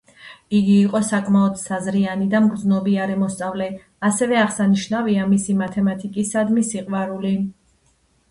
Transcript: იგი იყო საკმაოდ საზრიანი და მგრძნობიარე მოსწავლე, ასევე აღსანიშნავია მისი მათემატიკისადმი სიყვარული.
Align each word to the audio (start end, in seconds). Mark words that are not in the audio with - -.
იგი 0.59 0.75
იყო 0.83 0.99
საკმაოდ 1.07 1.59
საზრიანი 1.63 2.29
და 2.31 2.39
მგრძნობიარე 2.45 3.17
მოსწავლე, 3.23 3.67
ასევე 4.09 4.39
აღსანიშნავია 4.45 5.27
მისი 5.35 5.57
მათემატიკისადმი 5.61 6.65
სიყვარული. 6.71 7.35